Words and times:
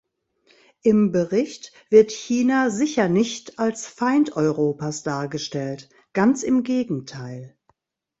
Im 0.81 1.11
Bericht 1.11 1.73
wird 1.91 2.09
China 2.09 2.71
sicher 2.71 3.07
nicht 3.07 3.59
als 3.59 3.85
Feind 3.85 4.35
Europas 4.35 5.03
dargestellt, 5.03 5.89
ganz 6.13 6.41
im 6.41 6.63
Gegenteil. 6.63 7.55